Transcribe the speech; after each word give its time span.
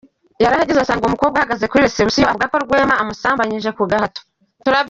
Yarahageze 0.43 0.79
asanga 0.81 1.03
uwo 1.03 1.13
mukobwa 1.15 1.37
ahagaze 1.37 1.65
kuri 1.67 1.85
reception 1.85 2.27
avuga 2.29 2.49
ko 2.51 2.55
Rwema 2.63 2.95
amusambanyije 3.01 3.69
ku 3.77 3.83
gahato. 3.91 4.21